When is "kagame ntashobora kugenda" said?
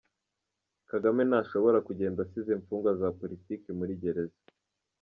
0.89-2.19